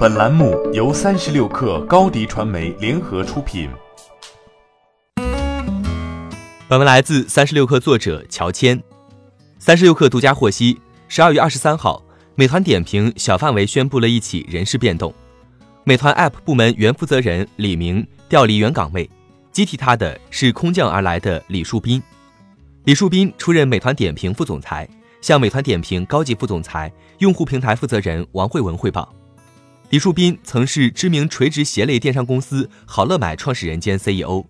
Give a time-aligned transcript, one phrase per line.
[0.00, 3.68] 本栏目由三十六氪高低传媒联合出品。
[6.66, 8.82] 本文来自三十六氪作者乔迁。
[9.58, 12.02] 三十六氪独家获悉，十二月二十三号，
[12.34, 15.12] 美团点评小范围宣布了一起人事变动，
[15.84, 19.06] 美团 App 部门原负责人李明调离原岗位，
[19.52, 22.02] 接替他的是空降而来的李树斌。
[22.84, 24.88] 李树斌出任美团点评副总裁，
[25.20, 29.06] 向美团点评高级副总裁、用户平台负责人王慧文汇报。
[29.90, 34.44] 李树斌曾是知名垂直鞋类电商公司好乐买创始人兼 CEO。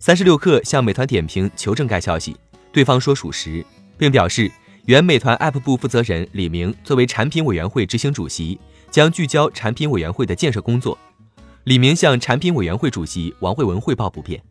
[0.00, 2.36] 三十六氪向美团点评求证该消息，
[2.72, 3.64] 对方说属实，
[3.96, 4.50] 并表示
[4.86, 8.58] 原美团 App 部负责人李明作为产品委员会执行主席，
[8.90, 10.98] 将聚焦产品委员会的建设工作。
[11.62, 14.42] 李明向产品委员会主席王慧文汇报不变。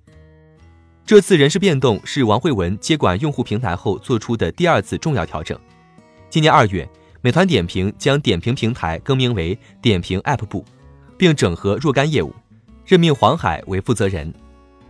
[1.05, 5.59] 这次人事变动是王慧文接管用户平台后做出的第二次重要调整。
[6.29, 6.89] 今年二月。
[7.21, 10.63] 美团点评将点评平台更名为点评 App 部，
[11.17, 12.33] 并整合若干业务，
[12.85, 14.33] 任命黄海为负责人。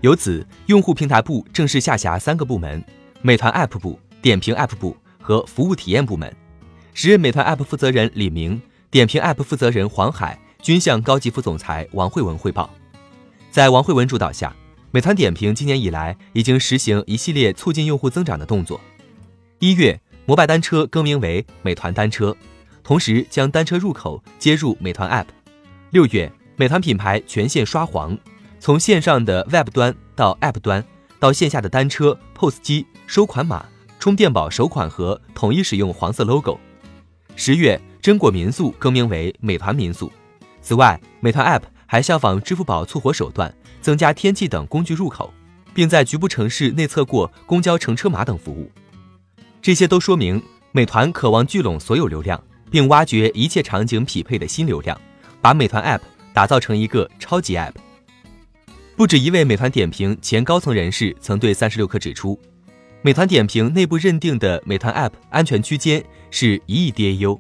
[0.02, 2.84] 由此，用户平台部正式下辖三个部门：
[3.24, 6.32] 美团 App 部、点评 App 部和服务体验部门。
[6.94, 8.62] 时任美团 App 负责人李明、
[8.92, 12.70] 点评 App 负责人黄海均向高级副总裁王慧文汇报。
[13.50, 14.56] 在王慧文主导下，
[14.92, 18.80] 美团点评今年以来已经实行一系列促进用户增长的动作。
[19.58, 20.00] 一月。
[20.30, 22.38] 摩拜单车更名为美团单车，
[22.84, 25.26] 同时将单车入口接入美团 App。
[25.90, 28.16] 六月，美团品牌全线刷黄，
[28.60, 30.86] 从线上的 Web 端到 App 端，
[31.18, 33.66] 到线下的单车、POS 机、收款码、
[33.98, 36.60] 充电宝首款盒统一使用黄色 logo。
[37.36, 40.12] 十月，真果民宿更名为美团民宿。
[40.62, 45.34] 此外，美团 App 还效仿支付宝促活手段，增加天气等工具入口，
[45.74, 48.70] 并在局部城市内测过公交乘车码等服务。
[49.62, 55.00] 这些都说明，美团渴望聚拢所有流量，并挖掘一切场景匹配的新流量，
[55.42, 56.02] 把美团 App
[56.34, 57.74] 打造成一个超级 App。
[58.96, 62.40] 不止一位美团点评前高层人士曾对三十六氪指出，
[63.02, 67.40] 美团点评内部认定的美团 App 安全区间是一亿 DAU。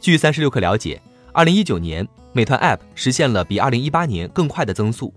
[0.00, 1.00] 据三十六氪了解，
[1.32, 5.12] 二零一九年美团 App 实现了比二零一八年更快的增速，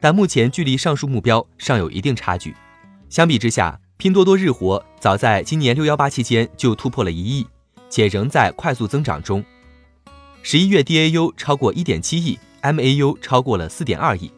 [0.00, 2.54] 但目前距离上述目标尚有一定差距。
[3.08, 7.46] 相比之下，拼多多日活早在今年六幺八期间就突破了一亿，
[7.88, 9.42] 且仍在快速增长中。
[10.42, 14.30] 十一月 DAU 超过一点七亿，MAU 超过了四点二亿。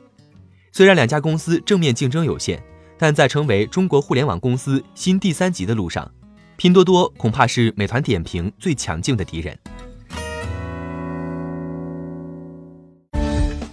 [0.70, 2.62] 虽然两家公司正面竞争有限，
[2.96, 6.08] 但在成为中国互联网公司新第三级的路上，
[6.56, 9.58] 拼多多恐怕是美团点评最强劲的敌人。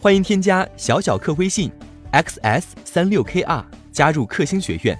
[0.02, 1.72] 欢迎添加小小客微信
[2.12, 5.00] ，xs 三六 kr，加入克星学院。